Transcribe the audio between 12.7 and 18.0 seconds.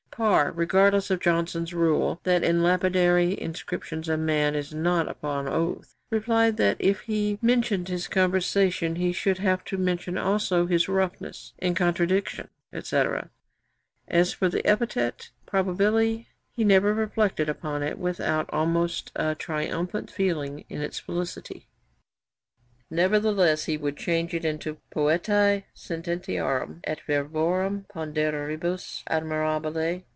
&c. As for the epithet probabili, he 'never reflected upon it